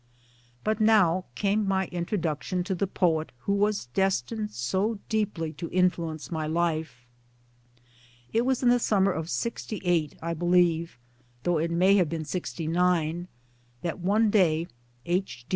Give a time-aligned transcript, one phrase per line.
[0.63, 6.31] But now came my introduction to the poet who was destined so deeply to influence
[6.31, 7.05] my life.
[8.33, 10.97] It was in the summer of '68, I believe
[11.43, 13.27] (though it may have been '69),
[13.83, 14.65] that one day
[15.05, 15.45] H.